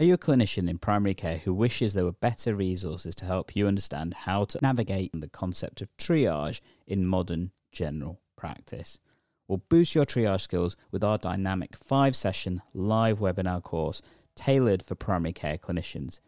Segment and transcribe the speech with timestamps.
[0.00, 3.54] Are you a clinician in primary care who wishes there were better resources to help
[3.54, 8.98] you understand how to navigate the concept of triage in modern general practice?
[9.46, 14.00] Well, boost your triage skills with our dynamic five session live webinar course
[14.34, 16.20] tailored for primary care clinicians.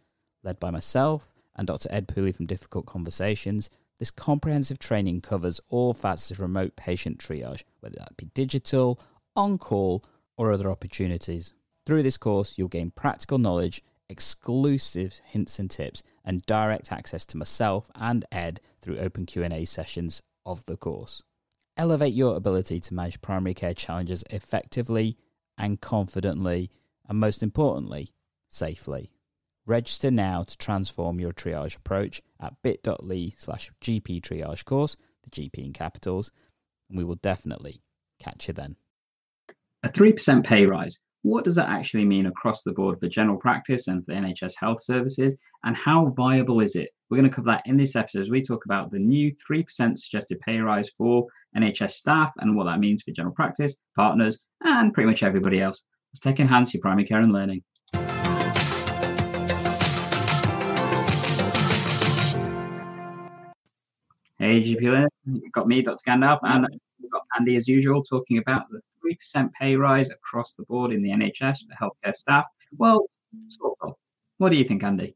[0.43, 1.27] Led by myself
[1.57, 1.89] and Dr.
[1.91, 7.63] Ed Pooley from Difficult Conversations, this comprehensive training covers all facets of remote patient triage,
[7.81, 9.01] whether that be digital,
[9.35, 10.05] on call,
[10.37, 11.55] or other opportunities.
[11.85, 17.37] Through this course, you'll gain practical knowledge, exclusive hints and tips, and direct access to
[17.37, 21.23] myself and Ed through open Q&A sessions of the course.
[21.77, 25.17] Elevate your ability to manage primary care challenges effectively
[25.59, 26.71] and confidently,
[27.09, 28.11] and most importantly,
[28.49, 29.11] safely.
[29.67, 35.65] Register now to transform your triage approach at bit.ly slash GP triage course, the GP
[35.67, 36.31] in capitals,
[36.89, 37.81] and we will definitely
[38.21, 38.77] catch you then.
[39.83, 43.89] A 3% pay rise what does that actually mean across the board for general practice
[43.89, 45.37] and for NHS health services?
[45.65, 46.91] And how viable is it?
[47.09, 49.67] We're going to cover that in this episode as we talk about the new 3%
[49.97, 54.93] suggested pay rise for NHS staff and what that means for general practice, partners, and
[54.93, 55.85] pretty much everybody else.
[56.13, 57.63] Let's take enhance your primary care and learning.
[64.43, 66.03] Hey, GP you've got me, Dr.
[66.05, 66.67] Gandalf, and
[67.01, 68.81] we've got Andy as usual talking about the
[69.37, 72.47] 3% pay rise across the board in the NHS for healthcare staff.
[72.77, 73.09] Well,
[73.51, 73.95] sort of.
[74.39, 75.15] What do you think, Andy?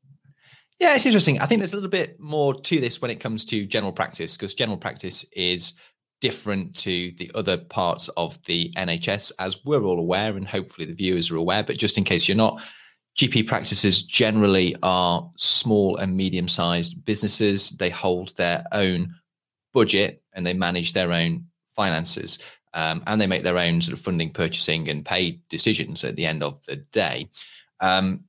[0.79, 1.41] Yeah, it's interesting.
[1.41, 4.37] I think there's a little bit more to this when it comes to general practice
[4.37, 5.75] because general practice is
[6.21, 10.95] different to the other parts of the NHS, as we're all aware, and hopefully the
[10.95, 11.65] viewers are aware.
[11.65, 12.63] But just in case you're not,
[13.17, 17.71] GP practices generally are small and medium sized businesses.
[17.71, 19.15] They hold their own
[19.73, 22.39] budget and they manage their own finances
[22.77, 26.27] um, and they make their own sort of funding, purchasing, and pay decisions at the
[26.27, 27.29] end of the day.
[27.81, 28.25] Um,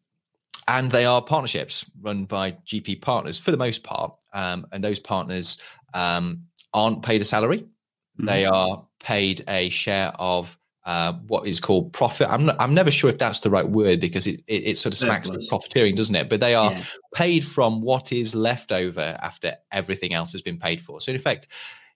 [0.69, 4.99] and they are partnerships run by GP partners for the most part, um, and those
[4.99, 5.61] partners
[5.93, 8.25] um, aren't paid a salary; mm-hmm.
[8.25, 12.29] they are paid a share of uh, what is called profit.
[12.29, 14.93] I'm not, I'm never sure if that's the right word because it it, it sort
[14.93, 16.29] of smacks of profiteering, doesn't it?
[16.29, 16.83] But they are yeah.
[17.13, 21.01] paid from what is left over after everything else has been paid for.
[21.01, 21.47] So in effect,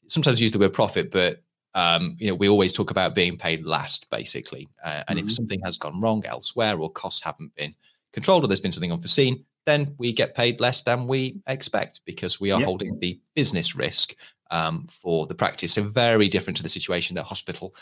[0.07, 1.41] sometimes use the word profit, but
[1.73, 4.67] um, you know, we always talk about being paid last, basically.
[4.83, 5.27] Uh, and mm-hmm.
[5.27, 7.73] if something has gone wrong elsewhere or costs haven't been
[8.11, 12.41] controlled or there's been something unforeseen, then we get paid less than we expect because
[12.41, 12.65] we are yep.
[12.65, 14.15] holding the business risk
[14.49, 15.71] um, for the practice.
[15.71, 17.73] So very different to the situation that hospital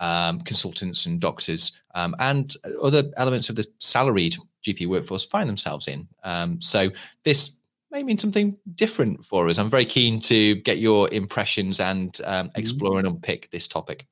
[0.00, 5.88] um, consultants and doctors um, and other elements of the salaried GP workforce find themselves
[5.88, 6.06] in.
[6.24, 6.90] Um, so
[7.24, 7.56] this
[7.90, 9.58] may mean something different for us.
[9.58, 12.60] I'm very keen to get your impressions and um, mm-hmm.
[12.60, 14.06] explore and unpick this topic.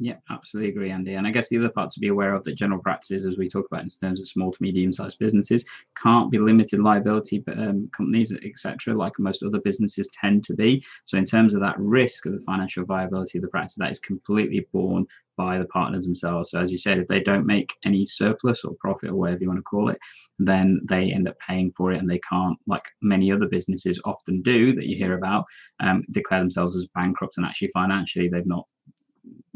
[0.00, 1.14] Yeah, absolutely agree, Andy.
[1.14, 3.48] And I guess the other part to be aware of that general practices, as we
[3.48, 5.64] talk about in terms of small to medium-sized businesses,
[6.02, 10.84] can't be limited liability um, companies, etc., like most other businesses tend to be.
[11.04, 14.00] So, in terms of that risk of the financial viability of the practice, that is
[14.00, 15.06] completely borne
[15.36, 16.50] by the partners themselves.
[16.50, 19.48] So, as you said, if they don't make any surplus or profit or whatever you
[19.48, 19.98] want to call it,
[20.40, 24.42] then they end up paying for it and they can't, like many other businesses often
[24.42, 25.44] do that you hear about,
[25.78, 28.66] um, declare themselves as bankrupt and actually financially they've not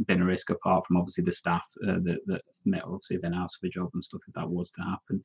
[0.07, 3.45] been a risk apart from obviously the staff uh, that, that may obviously been out
[3.45, 5.23] of a job and stuff if that was to happen.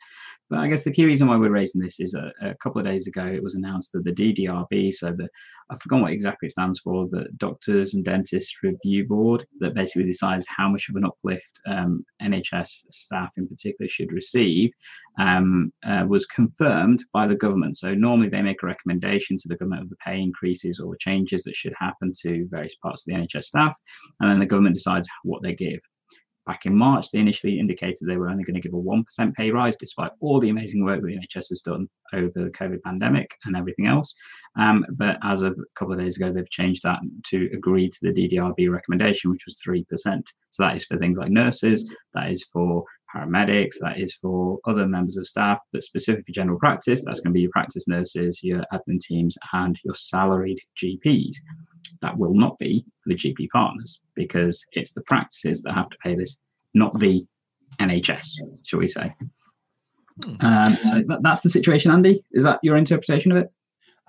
[0.50, 2.88] But I guess the key reason why we're raising this is a, a couple of
[2.88, 5.28] days ago it was announced that the DDRB, so the
[5.70, 10.04] I've forgotten what exactly it stands for, the Doctors and Dentists Review Board, that basically
[10.04, 14.72] decides how much of an uplift um, NHS staff in particular should receive,
[15.19, 17.78] um, uh, was confirmed by the government.
[17.78, 21.44] So normally they make a recommendation to the government of the pay increases or changes
[21.44, 23.78] that should happen to various parts of the NHS staff,
[24.19, 25.79] and then the government decides what they give
[26.46, 29.51] back in March, they initially indicated they were only going to give a 1% pay
[29.51, 33.31] rise, despite all the amazing work that the NHS has done over the COVID pandemic
[33.45, 34.13] and everything else.
[34.57, 37.97] Um, but as of a couple of days ago, they've changed that to agree to
[38.01, 39.85] the DDRB recommendation, which was 3%.
[40.51, 44.88] So that is for things like nurses, that is for paramedics, that is for other
[44.88, 48.39] members of staff, but specifically for general practice, that's going to be your practice nurses,
[48.44, 51.36] your admin teams, and your salaried GPs
[52.01, 55.98] that will not be for the GP partners because it's the practices that have to
[56.04, 56.39] pay this,
[56.74, 57.25] not the
[57.80, 58.27] NHS,
[58.63, 59.13] shall we say.
[60.24, 60.45] Hmm.
[60.45, 62.24] Um, so that, that's the situation, Andy.
[62.31, 63.51] Is that your interpretation of it?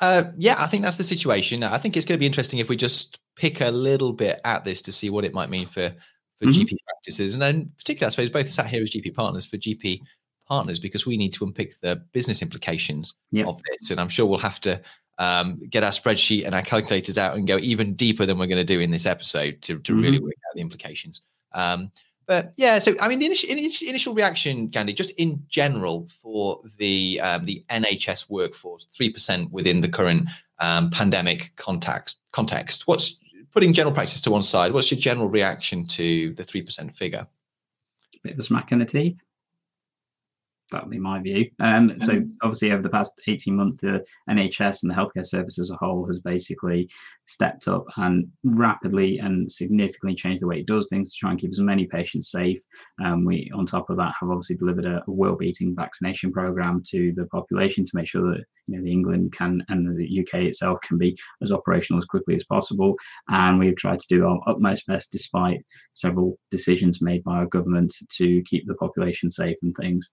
[0.01, 1.63] Uh, yeah, I think that's the situation.
[1.63, 4.65] I think it's going to be interesting if we just pick a little bit at
[4.65, 5.95] this to see what it might mean for
[6.39, 6.63] for mm-hmm.
[6.63, 10.01] GP practices, and then particularly, I suppose, both sat here as GP partners for GP
[10.47, 13.47] partners because we need to unpick the business implications yep.
[13.47, 14.81] of this, and I'm sure we'll have to
[15.19, 18.59] um, get our spreadsheet and our calculators out and go even deeper than we're going
[18.59, 20.03] to do in this episode to, to mm-hmm.
[20.03, 21.23] really work out the implications.
[21.53, 21.91] Um,
[22.27, 27.21] but yeah, so I mean, the initial, initial reaction, Gandhi, just in general for the
[27.23, 30.29] um, the NHS workforce, three percent within the current
[30.59, 32.21] um, pandemic context.
[32.33, 32.87] Context.
[32.87, 33.19] What's
[33.55, 34.73] putting general practice to one side?
[34.73, 37.27] What's your general reaction to the three percent figure?
[38.23, 39.23] Bit of a smack in the teeth
[40.71, 41.51] that would be my view.
[41.61, 42.31] Um, so mm-hmm.
[42.43, 46.07] obviously over the past 18 months, the NHS and the healthcare service as a whole
[46.07, 46.89] has basically
[47.27, 51.41] stepped up and rapidly and significantly changed the way it does things to try and
[51.41, 52.61] keep as many patients safe.
[53.03, 57.13] Um, we, on top of that, have obviously delivered a, a world-beating vaccination program to
[57.17, 60.79] the population to make sure that you know the England can and the UK itself
[60.83, 62.95] can be as operational as quickly as possible.
[63.29, 65.65] And we've tried to do our utmost best, despite
[65.95, 70.11] several decisions made by our government to keep the population safe and things.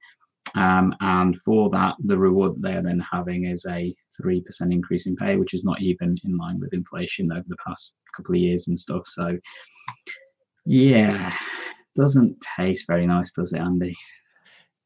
[0.56, 5.36] Um, and for that, the reward they're then having is a 3% increase in pay,
[5.36, 8.78] which is not even in line with inflation over the past couple of years and
[8.78, 9.08] stuff.
[9.08, 9.38] So,
[10.66, 11.34] yeah,
[11.96, 13.96] doesn't taste very nice, does it, Andy?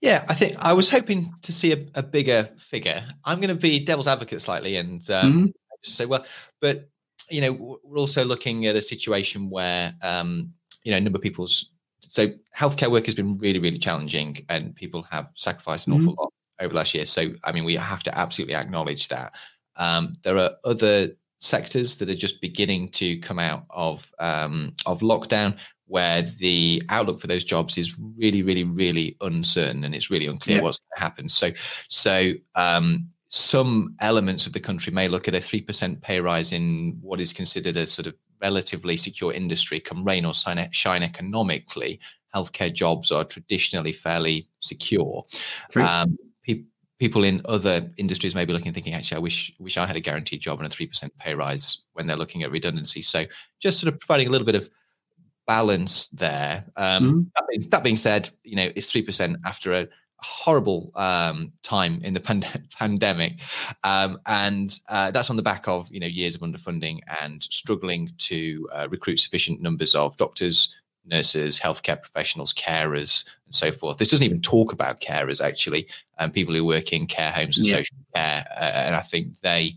[0.02, 3.08] Yeah, I think I was hoping to see a, a bigger figure.
[3.24, 5.46] I'm going to be devil's advocate slightly and um, mm-hmm.
[5.84, 6.25] say, well,
[6.62, 6.90] but
[7.31, 10.54] you know, we're also looking at a situation where um,
[10.84, 11.72] you know, a number of people's
[12.07, 16.10] so healthcare work has been really, really challenging, and people have sacrificed an mm-hmm.
[16.10, 17.06] awful lot over last year.
[17.06, 19.34] So, I mean, we have to absolutely acknowledge that.
[19.75, 25.02] Um, there are other sectors that are just beginning to come out of um, of
[25.02, 25.57] lockdown,
[25.88, 30.58] where the outlook for those jobs is really, really, really uncertain, and it's really unclear
[30.58, 30.63] yeah.
[30.63, 31.30] what's going to happen.
[31.30, 31.51] So,
[31.90, 36.51] so um, some elements of the country may look at a three percent pay rise
[36.51, 38.16] in what is considered a sort of
[38.46, 42.00] relatively secure industry, come rain or shine economically,
[42.36, 45.26] healthcare jobs are traditionally fairly secure.
[45.76, 46.66] Um, pe-
[47.00, 50.06] people in other industries may be looking, thinking, actually, I wish wish I had a
[50.08, 53.02] guaranteed job and a three percent pay rise when they're looking at redundancy.
[53.02, 53.26] So,
[53.60, 54.70] just sort of providing a little bit of
[55.48, 56.66] balance there.
[56.76, 57.22] Um, mm-hmm.
[57.36, 59.88] that, being, that, being, said, you know, it's three percent after a
[60.25, 63.33] horrible um, time in the pand- pandemic,
[63.83, 68.12] um, and uh, that's on the back of you know years of underfunding and struggling
[68.18, 70.74] to uh, recruit sufficient numbers of doctors,
[71.06, 73.98] nurses, healthcare professionals, carers, and so forth.
[73.98, 75.88] This doesn't even talk about carers actually,
[76.18, 77.77] and um, people who work in care homes and yeah.
[77.77, 79.75] social care, uh, and I think they,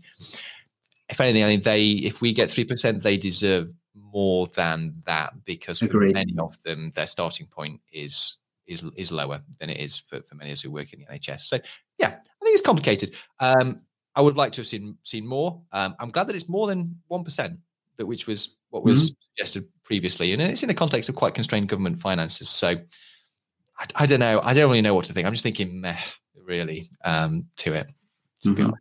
[1.09, 3.69] if anything, I mean they, if we get three percent, they deserve
[4.11, 6.09] more than that because Agreed.
[6.09, 8.37] for many of them, their starting point is
[8.69, 11.05] is is lower than it is for, for many of us who work in the
[11.05, 11.41] NHS.
[11.41, 11.59] So
[11.97, 13.15] yeah, I think it's complicated.
[13.39, 13.81] Um,
[14.15, 15.61] I would like to have seen seen more.
[15.71, 17.59] Um, I'm glad that it's more than one percent,
[17.97, 19.19] that which was what was mm-hmm.
[19.35, 22.49] suggested previously, and it's in the context of quite constrained government finances.
[22.49, 22.75] So
[23.77, 24.39] I, I, don't know.
[24.43, 25.25] I don't really know what to think.
[25.25, 25.97] I'm just thinking, meh,
[26.35, 27.87] really, um, to it.
[28.45, 28.71] Mm-hmm.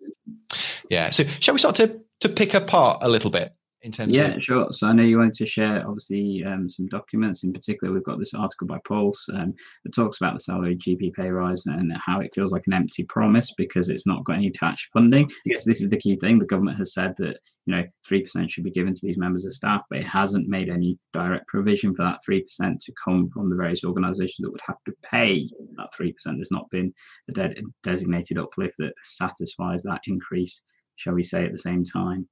[0.90, 1.11] Yeah.
[1.11, 3.52] So shall we start to to pick apart a little bit
[3.82, 4.42] in terms yeah of...
[4.42, 4.69] sure.
[4.72, 7.44] So i know you wanted to share obviously um, some documents.
[7.44, 9.54] In particular we've got this article by pulse um,
[9.84, 13.04] that talks about the salary gp pay rise and how it feels like an empty
[13.04, 15.30] promise because it's not got any attached funding.
[15.46, 16.38] I guess this is the key thing.
[16.38, 19.52] The government has said that you know 3% should be given to these members of
[19.52, 22.42] staff but it hasn't made any direct provision for that 3%
[22.80, 26.69] to come from the various organizations that would have to pay that 3% there's not
[26.70, 26.92] been
[27.28, 30.62] a de- designated uplift that satisfies that increase
[30.96, 32.26] shall we say at the same time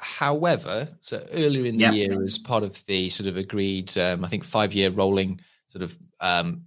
[0.00, 1.94] However, so earlier in the yep.
[1.94, 5.82] year, as part of the sort of agreed, um, I think five year rolling sort
[5.82, 6.62] of um,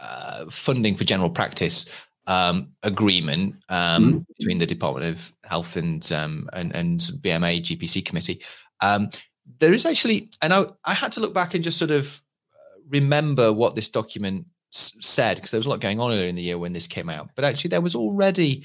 [0.00, 1.86] uh, funding for general practice
[2.26, 4.18] um, agreement um, mm-hmm.
[4.36, 8.42] between the Department of Health and um, and, and BMA GPC committee,
[8.80, 9.10] um,
[9.58, 12.22] there is actually, and I, I had to look back and just sort of
[12.54, 16.28] uh, remember what this document s- said because there was a lot going on earlier
[16.28, 17.30] in the year when this came out.
[17.34, 18.64] But actually, there was already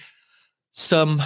[0.71, 1.21] some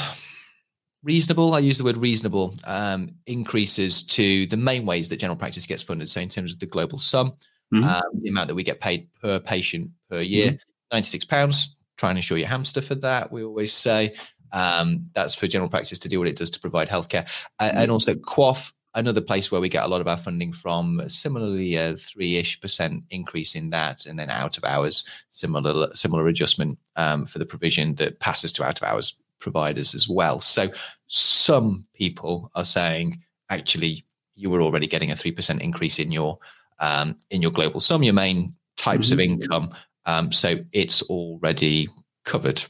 [1.04, 5.66] reasonable, I use the word reasonable, um, increases to the main ways that general practice
[5.66, 6.10] gets funded.
[6.10, 7.34] So, in terms of the global sum,
[7.74, 7.84] mm-hmm.
[7.84, 10.60] um, the amount that we get paid per patient per year,
[10.94, 10.98] mm-hmm.
[10.98, 11.68] £96.
[11.98, 14.16] Try and insure your hamster for that, we always say.
[14.54, 17.26] Um, that's for general practice to do what it does to provide healthcare.
[17.60, 17.78] Mm-hmm.
[17.78, 21.76] and also, QOF, another place where we get a lot of our funding from, similarly
[21.76, 24.06] a three ish percent increase in that.
[24.06, 28.66] And then out of hours, similar, similar adjustment um, for the provision that passes to
[28.66, 30.40] out of hours providers as well.
[30.40, 30.70] So
[31.08, 34.06] some people are saying actually
[34.36, 36.40] you were already getting a three percent increase in your
[36.80, 39.14] um, in your global sum, your main types mm-hmm.
[39.14, 39.76] of income.
[40.06, 41.90] Um, so it's already
[42.26, 42.64] covered.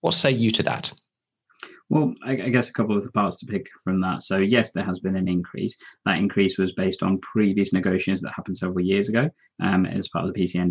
[0.00, 0.92] What say you to that?
[1.88, 4.22] Well, I, I, guess a couple of the parts to pick from that.
[4.22, 5.76] So, yes, there has been an increase.
[6.04, 9.30] That increase was based on previous negotiations that happened several years ago
[9.62, 10.70] um, as part of the PCN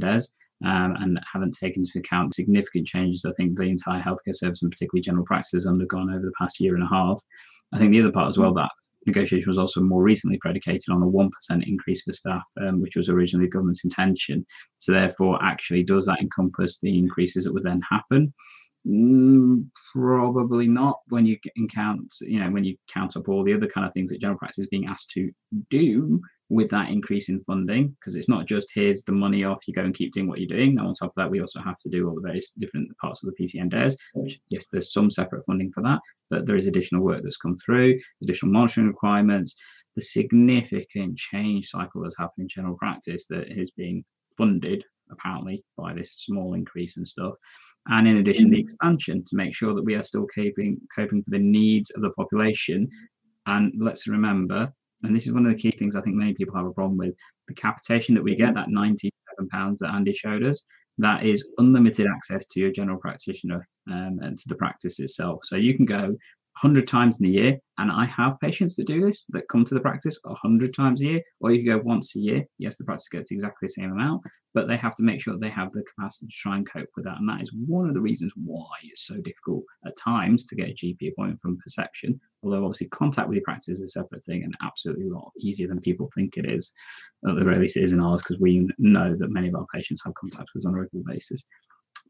[0.63, 4.71] um, and haven't taken into account significant changes I think the entire healthcare service and
[4.71, 7.21] particularly general practice has undergone over the past year and a half.
[7.73, 8.71] I think the other part as well that
[9.05, 11.29] negotiation was also more recently predicated on a 1%
[11.67, 14.45] increase for staff, um, which was originally the government's intention.
[14.79, 18.33] So, therefore, actually, does that encompass the increases that would then happen?
[18.87, 21.37] Mm, probably not when you
[21.73, 24.37] count, you know, when you count up all the other kind of things that general
[24.37, 25.31] practice is being asked to
[25.69, 29.73] do with that increase in funding, because it's not just here's the money off, you
[29.73, 30.75] go and keep doing what you're doing.
[30.75, 33.23] Now, on top of that, we also have to do all the various different parts
[33.23, 35.99] of the PCN DARES, which, yes, there's some separate funding for that,
[36.29, 39.55] but there is additional work that's come through, additional monitoring requirements,
[39.95, 44.03] the significant change cycle that's happened in general practice that is being
[44.37, 47.35] funded apparently by this small increase and stuff
[47.87, 48.63] and in addition the mm.
[48.63, 52.09] expansion to make sure that we are still coping coping for the needs of the
[52.11, 52.89] population
[53.45, 54.71] and let's remember
[55.03, 56.97] and this is one of the key things i think many people have a problem
[56.97, 57.13] with.
[57.47, 60.63] The capitation that we get that 97 pounds that andy showed us
[60.97, 65.41] that is unlimited access to your general practitioner um, and to the practice itself.
[65.43, 66.15] So you can go
[66.61, 67.59] 100 times in a year.
[67.77, 71.05] And I have patients that do this, that come to the practice 100 times a
[71.05, 72.45] year, or you can go once a year.
[72.57, 74.21] Yes, the practice gets exactly the same amount,
[74.53, 76.87] but they have to make sure that they have the capacity to try and cope
[76.95, 77.17] with that.
[77.19, 80.69] And that is one of the reasons why it's so difficult at times to get
[80.69, 82.19] a GP appointment from perception.
[82.41, 85.67] Although, obviously, contact with your practice is a separate thing and absolutely a lot easier
[85.67, 86.71] than people think it is.
[87.27, 89.67] At the very least, it is in ours because we know that many of our
[89.73, 91.43] patients have contact with us on a regular basis.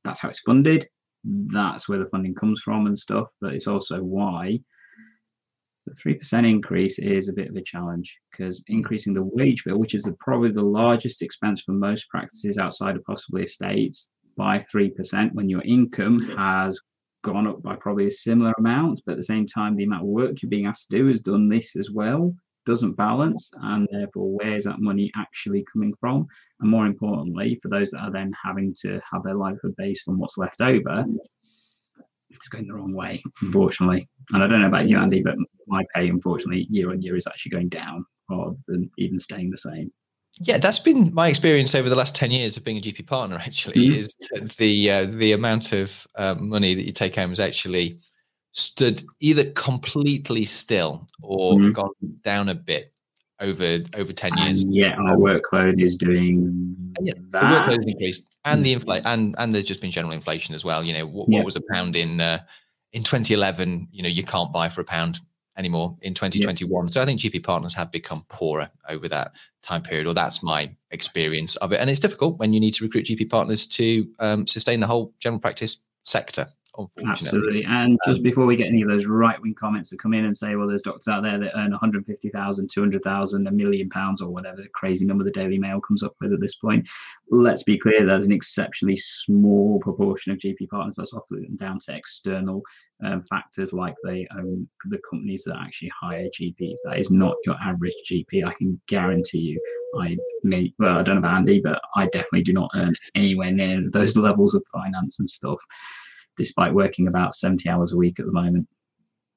[0.04, 0.88] That's how it's funded
[1.26, 3.28] that's where the funding comes from and stuff.
[3.42, 4.60] But it's also why
[5.86, 9.96] the 3% increase is a bit of a challenge because increasing the wage bill, which
[9.96, 15.32] is the, probably the largest expense for most practices outside of possibly estates, by 3%
[15.34, 16.80] when your income has
[17.24, 20.10] gone up by probably a similar amount, but at the same time, the amount of
[20.10, 24.30] work you're being asked to do has done this as well doesn't balance and therefore
[24.32, 26.26] where's that money actually coming from
[26.60, 30.18] and more importantly for those that are then having to have their livelihood based on
[30.18, 31.06] what's left over
[32.30, 35.36] it's going the wrong way unfortunately and i don't know about you andy but
[35.68, 39.58] my pay unfortunately year on year is actually going down rather than even staying the
[39.58, 39.92] same
[40.40, 43.38] yeah, that's been my experience over the last ten years of being a GP partner.
[43.38, 44.00] Actually, mm-hmm.
[44.00, 44.16] is
[44.58, 48.00] the uh, the amount of uh, money that you take home is actually
[48.56, 51.72] stood either completely still or mm-hmm.
[51.74, 52.94] gone down a bit
[53.42, 54.64] over over 10 years.
[54.64, 59.36] and yeah our workload is doing yeah, the workload has increased and the inflation and
[59.38, 60.82] and there's just been general inflation as well.
[60.82, 61.40] You know what, yeah.
[61.40, 62.40] what was a pound in uh,
[62.94, 65.20] in 2011 you know you can't buy for a pound
[65.58, 66.90] anymore in 2021 yeah.
[66.90, 69.32] so i think gp partners have become poorer over that
[69.62, 71.80] time period or that's my experience of it.
[71.80, 75.14] And it's difficult when you need to recruit gp partners to um, sustain the whole
[75.20, 76.48] general practice sector
[76.78, 77.12] unfortunately.
[77.12, 77.66] Absolutely.
[77.66, 80.26] And just um, before we get any of those right wing comments that come in
[80.26, 84.30] and say, well, there's doctors out there that earn 150,000, 200,000, a million pounds, or
[84.30, 86.88] whatever the crazy number the Daily Mail comes up with at this point,
[87.30, 91.96] let's be clear there's an exceptionally small proportion of GP partners that's often down to
[91.96, 92.62] external
[93.04, 96.78] um, factors like they own the companies that actually hire GPs.
[96.86, 98.46] That is not your average GP.
[98.46, 99.62] I can guarantee you.
[100.00, 103.52] I may, well, I don't know about Andy, but I definitely do not earn anywhere
[103.52, 105.60] near those levels of finance and stuff
[106.38, 108.68] despite working about 70 hours a week at the moment.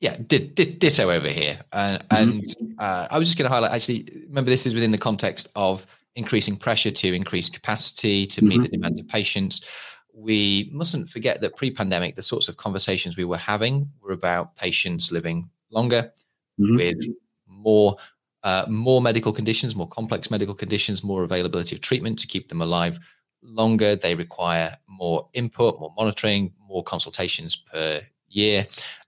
[0.01, 1.61] Yeah, ditto over here.
[1.73, 2.17] Uh, mm-hmm.
[2.17, 5.51] And uh, I was just going to highlight actually, remember, this is within the context
[5.57, 8.63] of increasing pressure to increase capacity to meet mm-hmm.
[8.65, 9.63] the demands of patients.
[10.15, 14.55] We mustn't forget that pre pandemic, the sorts of conversations we were having were about
[14.57, 16.13] patients living longer
[16.61, 16.77] mm-hmm.
[16.77, 16.99] with
[17.47, 17.97] more.
[18.45, 22.63] Uh, more medical conditions, more complex medical conditions, more availability of treatment to keep them
[22.63, 23.01] alive
[23.43, 23.97] longer.
[23.97, 28.67] They require more input, more monitoring, more consultations per year.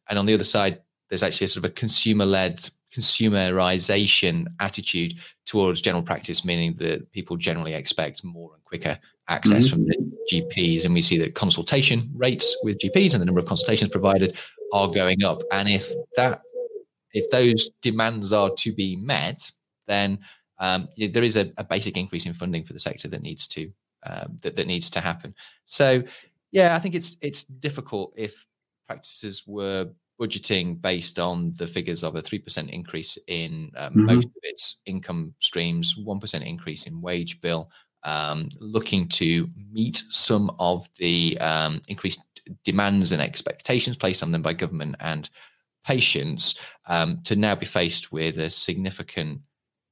[0.09, 5.15] And on the other side, there's actually a sort of a consumer led consumerization attitude
[5.47, 8.99] towards general practice, meaning that people generally expect more and quicker
[9.29, 9.77] access mm-hmm.
[9.77, 10.85] from the GPs.
[10.85, 14.37] And we see that consultation rates with GPs and the number of consultations provided
[14.73, 15.43] are going up.
[15.53, 16.43] And if that
[17.13, 19.51] if those demands are to be met,
[19.89, 20.21] then
[20.59, 23.73] um, there is a, a, basic increase in funding for the sector that needs to
[24.05, 25.35] um, that, that needs to happen.
[25.65, 26.03] So
[26.53, 28.47] yeah, I think it's it's difficult if
[28.87, 29.91] practices were
[30.21, 34.07] budgeting based on the figures of a 3% increase in um, mm-hmm.
[34.07, 37.71] most of its income streams, 1% increase in wage bill,
[38.05, 42.21] um, looking to meet some of the um, increased
[42.65, 45.31] demands and expectations placed on them by government and
[45.87, 49.41] patients, um, to now be faced with a significant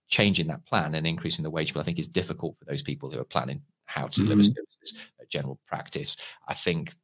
[0.09, 2.83] change in that plan and increasing the wage bill, I think is difficult for those
[2.83, 4.53] people who are planning how to deliver mm-hmm.
[4.55, 6.17] services at general practice.
[6.47, 6.95] I think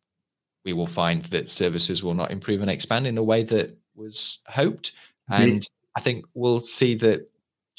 [0.64, 4.38] we will find that services will not improve and expand in the way that was
[4.46, 4.92] hoped.
[5.28, 5.96] And mm-hmm.
[5.96, 7.28] I think we'll see that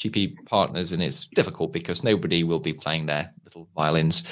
[0.00, 4.24] GP partners, and it's difficult because nobody will be playing their little violins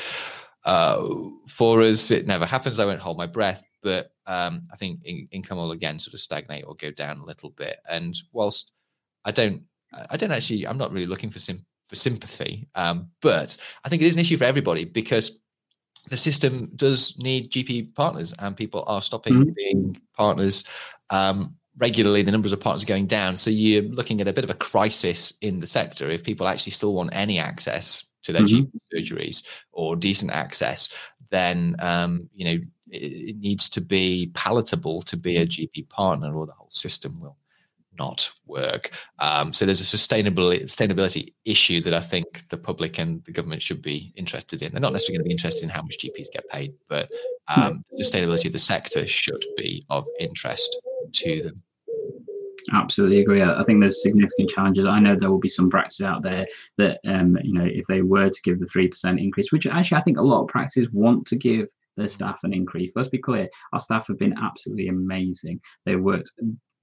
[0.64, 1.02] uh,
[1.48, 2.10] for us.
[2.10, 2.78] It never happens.
[2.78, 3.64] I won't hold my breath.
[3.82, 7.24] But um, I think in- income will again sort of stagnate or go down a
[7.24, 7.78] little bit.
[7.88, 8.72] And whilst
[9.24, 9.62] I don't
[10.10, 14.02] I don't actually I'm not really looking for sim- for sympathy, um, but I think
[14.02, 15.38] it is an issue for everybody because
[16.10, 19.52] the system does need GP partners, and people are stopping mm-hmm.
[19.56, 20.64] being partners
[21.10, 22.22] um, regularly.
[22.22, 24.54] The numbers of partners are going down, so you're looking at a bit of a
[24.54, 28.64] crisis in the sector if people actually still want any access to their mm-hmm.
[28.64, 30.92] GP surgeries or decent access.
[31.30, 36.34] Then um, you know it, it needs to be palatable to be a GP partner,
[36.34, 37.38] or the whole system will
[37.98, 38.90] not work.
[39.18, 43.62] Um, so there's a sustainability sustainability issue that I think the public and the government
[43.62, 44.72] should be interested in.
[44.72, 47.10] They're not necessarily going to be interested in how much GPs get paid, but
[47.48, 50.76] um, the sustainability of the sector should be of interest
[51.12, 51.62] to them.
[52.72, 53.42] Absolutely agree.
[53.42, 54.86] I think there's significant challenges.
[54.86, 56.46] I know there will be some practices out there
[56.78, 59.98] that, um, you know, if they were to give the three percent increase, which actually
[59.98, 62.92] I think a lot of practices want to give their staff an increase.
[62.96, 65.60] Let's be clear, our staff have been absolutely amazing.
[65.84, 66.30] They worked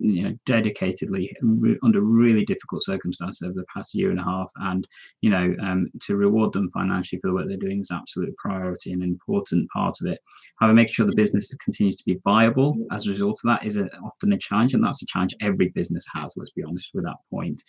[0.02, 1.32] you know dedicatedly
[1.84, 4.52] under really difficult circumstances over the past year and a half.
[4.58, 4.88] And
[5.22, 8.92] you know um, to reward them financially for the work they're doing is absolute priority
[8.92, 10.20] and an important part of it.
[10.60, 13.78] However making sure the business continues to be viable as a result of that is
[13.78, 17.04] a, often a challenge and that's a challenge every business has let's be honest with
[17.04, 17.62] that point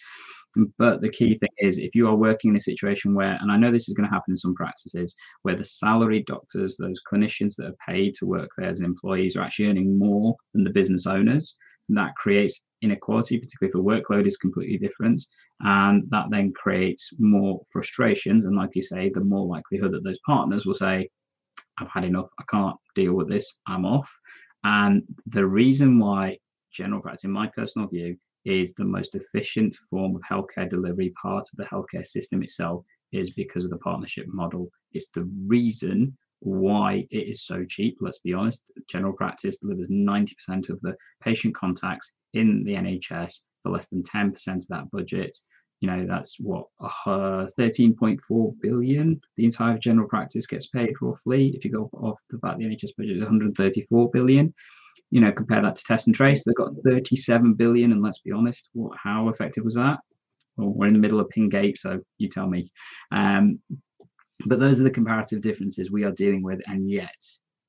[0.78, 3.56] but the key thing is if you are working in a situation where and i
[3.56, 7.54] know this is going to happen in some practices where the salaried doctors those clinicians
[7.56, 11.06] that are paid to work there as employees are actually earning more than the business
[11.06, 11.56] owners
[11.88, 15.25] that creates inequality, particularly if the workload is completely different.
[15.61, 18.44] And that then creates more frustrations.
[18.44, 21.09] And like you say, the more likelihood that those partners will say,
[21.78, 24.11] I've had enough, I can't deal with this, I'm off.
[24.64, 26.38] And the reason why
[26.73, 31.47] general practice, in my personal view, is the most efficient form of healthcare delivery, part
[31.53, 34.71] of the healthcare system itself, is because of the partnership model.
[34.93, 37.99] It's the reason why it is so cheap.
[38.01, 43.71] Let's be honest, general practice delivers 90% of the patient contacts in the NHS for
[43.71, 45.37] less than 10% of that budget.
[45.81, 51.49] You know, that's what uh, 13.4 billion the entire general practice gets paid roughly.
[51.57, 54.55] If you go off the fact the NHS budget is 134 billion,
[55.12, 57.92] you know, compare that to test and trace, they've got 37 billion.
[57.92, 59.99] And let's be honest, what how effective was that?
[60.56, 62.73] Well, we're in the middle of Pingate, so you tell me.
[63.10, 63.60] Um,
[64.47, 67.15] but those are the comparative differences we are dealing with, and yet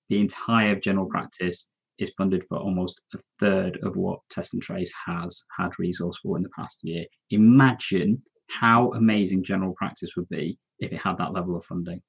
[0.08, 1.68] the entire general practice
[2.00, 6.38] is funded for almost a third of what Test and Trace has had resource for
[6.38, 7.04] in the past year.
[7.32, 12.02] Imagine how amazing general practice would be if it had that level of funding.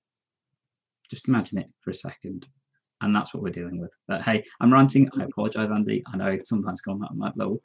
[1.10, 2.46] Just imagine it for a second.
[3.00, 3.90] And that's what we're dealing with.
[4.08, 5.08] But hey, I'm ranting.
[5.18, 6.02] I apologize, Andy.
[6.12, 7.60] I know it's sometimes gone that, that low.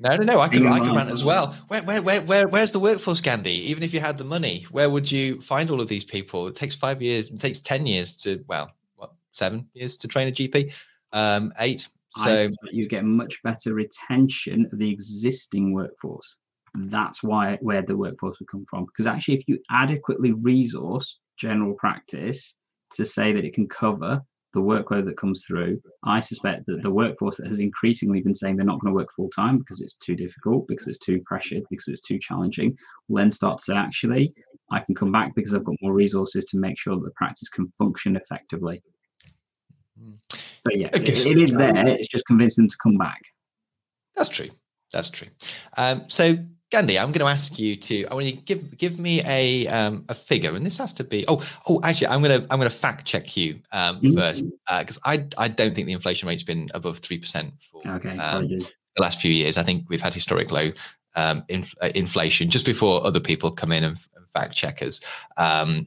[0.00, 0.40] No, no, no.
[0.40, 1.56] I can, I can rant as well.
[1.66, 3.50] Where, where, where, where, where's the workforce, Gandhi?
[3.50, 6.46] Even if you had the money, where would you find all of these people?
[6.46, 7.28] It takes five years.
[7.28, 10.72] It takes ten years to, well, what, seven years to train a GP,
[11.12, 11.88] um, eight.
[12.14, 16.36] So you get much better retention of the existing workforce.
[16.74, 18.86] That's why where the workforce would come from.
[18.86, 22.54] Because actually, if you adequately resource general practice
[22.94, 24.22] to say that it can cover
[24.54, 28.56] the workload that comes through, I suspect that the workforce that has increasingly been saying
[28.56, 31.64] they're not going to work full time because it's too difficult, because it's too pressured,
[31.70, 32.76] because it's too challenging,
[33.08, 34.32] will then start to say, actually,
[34.70, 37.48] I can come back because I've got more resources to make sure that the practice
[37.48, 38.82] can function effectively.
[40.00, 40.12] Hmm.
[40.64, 41.86] But yeah, it, it is there.
[41.86, 43.20] It's just convincing them to come back.
[44.16, 44.48] That's true.
[44.92, 45.28] That's true.
[45.76, 46.38] Um, so
[46.70, 48.04] Gandhi, I'm going to ask you to.
[48.06, 51.04] I want you to give give me a um, a figure, and this has to
[51.04, 51.24] be.
[51.26, 54.18] Oh, oh, actually, I'm going to I'm going to fact check you um, mm-hmm.
[54.18, 54.44] first
[54.78, 58.18] because uh, I I don't think the inflation rate's been above three percent for okay,
[58.18, 59.56] um, the last few years.
[59.56, 60.72] I think we've had historic low
[61.16, 65.00] um, inf- uh, inflation just before other people come in and, and fact checkers.
[65.38, 65.86] Um,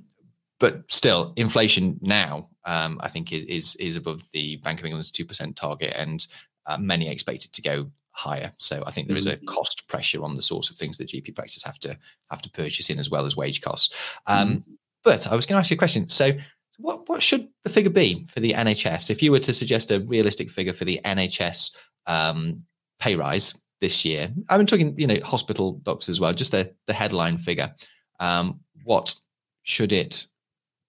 [0.60, 5.12] but still, inflation now um, I think is, is is above the Bank of England's
[5.12, 6.26] two percent target, and
[6.66, 8.52] uh, many expect it to go higher.
[8.58, 9.46] So I think there is a mm-hmm.
[9.46, 11.98] cost pressure on the sorts of things that GP practice have to
[12.30, 13.94] have to purchase in as well as wage costs.
[14.28, 14.64] Um, mm.
[15.04, 16.08] But I was going to ask you a question.
[16.10, 16.34] So
[16.78, 20.02] what what should the figure be for the NHS if you were to suggest a
[20.02, 21.72] realistic figure for the NHS
[22.08, 22.64] um,
[23.00, 24.32] pay rise this year?
[24.50, 27.74] I'm talking, you know, hospital docs as well, just the the headline figure.
[28.20, 29.16] Um, what
[29.64, 30.28] should it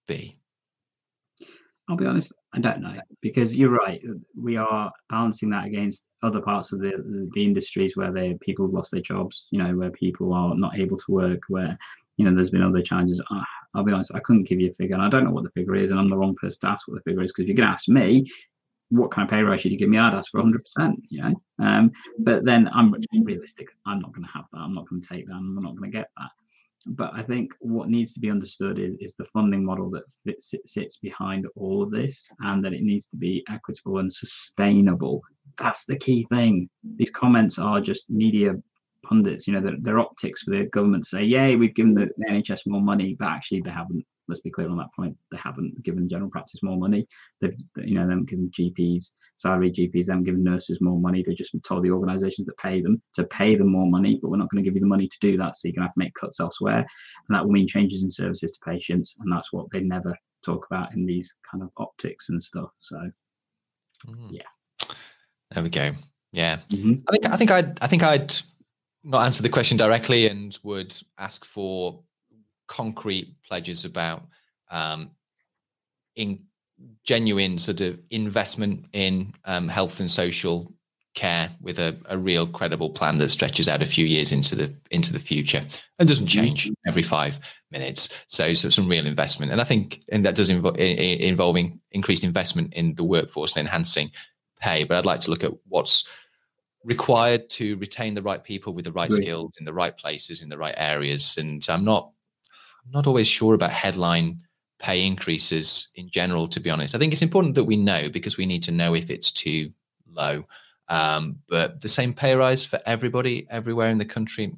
[0.07, 0.37] be?
[1.89, 4.01] I'll be honest, I don't know because you're right.
[4.39, 8.73] We are balancing that against other parts of the the industries where they people have
[8.73, 9.47] lost their jobs.
[9.51, 11.41] You know, where people are not able to work.
[11.47, 11.77] Where
[12.17, 13.21] you know there's been other challenges.
[13.75, 15.49] I'll be honest, I couldn't give you a figure, and I don't know what the
[15.51, 17.47] figure is, and I'm the wrong person to ask what the figure is because if
[17.47, 18.29] you're going to ask me,
[18.89, 19.97] what kind of pay rise should you give me?
[19.97, 21.41] I'd ask for 100%, you know.
[21.57, 23.69] Um, but then I'm realistic.
[23.87, 24.59] I'm not going to have that.
[24.59, 25.33] I'm not going to take that.
[25.33, 26.29] I'm not going to get that
[26.85, 30.53] but I think what needs to be understood is, is the funding model that fits,
[30.65, 35.21] sits behind all of this and that it needs to be equitable and sustainable.
[35.57, 36.69] That's the key thing.
[36.97, 38.55] These comments are just media
[39.03, 42.81] pundits, you know, their, optics for the government say, "Yay, we've given the NHS more
[42.81, 44.05] money," but actually they haven't.
[44.27, 45.17] Let's be clear on that point.
[45.31, 47.05] They haven't given general practice more money.
[47.41, 51.23] They've, you know, them given GPs, salary GPs, them given nurses more money.
[51.23, 54.37] They've just told the organisations that pay them to pay them more money, but we're
[54.37, 55.57] not going to give you the money to do that.
[55.57, 58.11] So you're going to have to make cuts elsewhere, and that will mean changes in
[58.11, 62.29] services to patients, and that's what they never talk about in these kind of optics
[62.29, 62.69] and stuff.
[62.79, 62.97] So,
[64.07, 64.29] mm.
[64.31, 64.95] yeah,
[65.51, 65.91] there we go.
[66.31, 66.93] Yeah, mm-hmm.
[67.07, 68.33] I think I think I'd I think I'd
[69.03, 72.01] not answer the question directly and would ask for
[72.67, 74.23] concrete pledges about
[74.71, 75.11] um,
[76.15, 76.39] in
[77.03, 80.73] genuine sort of investment in um, health and social
[81.13, 84.73] care with a, a real credible plan that stretches out a few years into the
[84.89, 85.63] into the future
[85.99, 87.39] and doesn't change every five
[87.71, 88.09] minutes.
[88.27, 92.73] So, so some real investment, and I think and that does involve involving increased investment
[92.73, 94.11] in the workforce and enhancing
[94.59, 94.83] pay.
[94.83, 96.07] But I'd like to look at what's
[96.83, 100.49] required to retain the right people with the right skills in the right places in
[100.49, 101.37] the right areas.
[101.37, 102.11] And I'm not
[102.85, 104.41] I'm not always sure about headline
[104.79, 106.47] pay increases in general.
[106.47, 108.93] To be honest, I think it's important that we know because we need to know
[108.93, 109.71] if it's too
[110.11, 110.45] low.
[110.89, 114.53] Um, but the same pay rise for everybody everywhere in the country,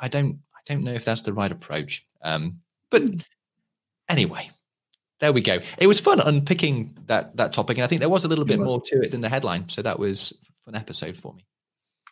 [0.00, 2.04] I, I don't I don't know if that's the right approach.
[2.22, 3.02] Um, but
[4.08, 4.50] anyway,
[5.20, 5.58] there we go.
[5.78, 8.58] It was fun unpicking that that topic, and I think there was a little bit
[8.58, 9.68] more to it than the headline.
[9.68, 11.44] So that was an episode for me.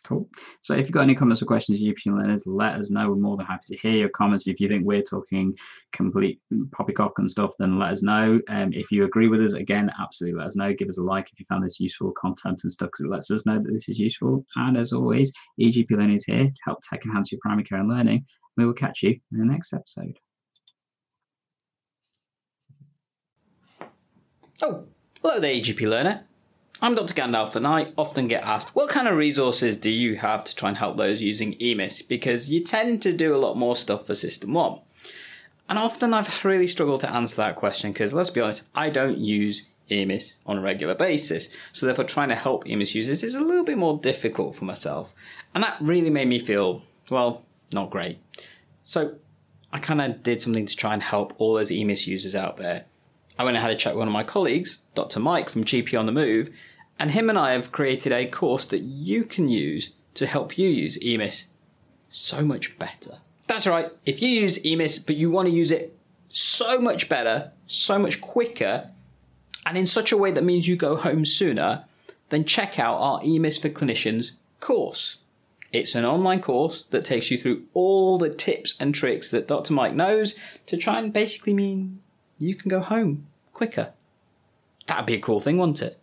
[0.03, 0.29] Cool.
[0.61, 3.09] So if you've got any comments or questions, UP learners, let us know.
[3.09, 4.47] We're more than happy to hear your comments.
[4.47, 5.57] If you think we're talking
[5.91, 6.39] complete
[6.71, 8.39] poppycock and stuff, then let us know.
[8.47, 10.73] Um, if you agree with us, again, absolutely let us know.
[10.73, 13.31] Give us a like if you found this useful content and stuff, because it lets
[13.31, 14.45] us know that this is useful.
[14.55, 17.89] And as always, EGP Learning is here to help tech enhance your primary care and
[17.89, 18.25] learning.
[18.57, 20.17] We will catch you in the next episode.
[24.61, 24.85] Oh,
[25.21, 26.28] hello there, EGP Learner.
[26.81, 27.13] I'm Dr.
[27.13, 30.69] Gandalf, and I often get asked, what kind of resources do you have to try
[30.69, 32.07] and help those using EMIS?
[32.07, 34.81] Because you tend to do a lot more stuff for SystmOne.
[35.67, 39.17] And often I've really struggled to answer that question because, let's be honest, I don't
[39.17, 41.53] use EMIS on a regular basis.
[41.73, 45.13] So, therefore, trying to help EMIS users is a little bit more difficult for myself.
[45.53, 48.19] And that really made me feel, well, not great.
[48.83, 49.15] So,
[49.73, 52.85] I kind of did something to try and help all those EMIS users out there.
[53.37, 55.19] I went and had a chat with one of my colleagues, Dr.
[55.19, 56.49] Mike from GP on the Move,
[56.99, 60.67] and him and I have created a course that you can use to help you
[60.67, 61.45] use EMIS
[62.09, 63.19] so much better.
[63.47, 67.51] That's right, if you use EMIS but you want to use it so much better,
[67.65, 68.89] so much quicker,
[69.65, 71.85] and in such a way that means you go home sooner,
[72.29, 75.17] then check out our EMIS for Clinicians course.
[75.71, 79.73] It's an online course that takes you through all the tips and tricks that Dr.
[79.73, 82.01] Mike knows to try and basically mean
[82.39, 83.91] you can go home quicker.
[84.87, 85.99] That'd be a cool thing, wouldn't it?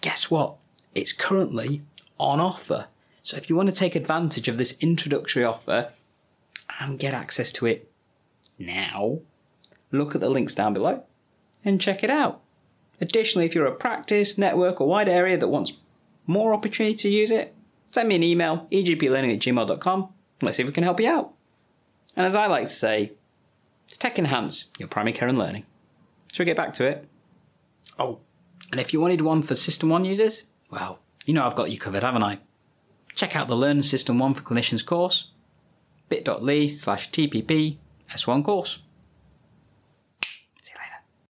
[0.00, 0.56] Guess what?
[0.94, 1.82] It's currently
[2.18, 2.86] on offer.
[3.22, 5.90] So if you want to take advantage of this introductory offer
[6.80, 7.90] and get access to it
[8.58, 9.20] now,
[9.92, 11.04] look at the links down below
[11.64, 12.40] and check it out.
[13.00, 15.78] Additionally, if you're a practice, network, or wide area that wants
[16.26, 17.54] more opportunity to use it,
[17.92, 20.08] send me an email, egplearning at gmail.com.
[20.42, 21.32] Let's see if we can help you out.
[22.16, 23.12] And as I like to say,
[23.90, 25.64] tech enhance your primary care and learning.
[26.32, 27.08] Shall we get back to it?
[27.98, 28.20] Oh,
[28.70, 32.02] and if you wanted one for SystmOne users, well, you know I've got you covered,
[32.02, 32.38] haven't I?
[33.14, 35.32] Check out the Learn SystmOne for Clinicians course,
[36.08, 37.78] bit.ly slash TPP
[38.12, 38.80] S1 course.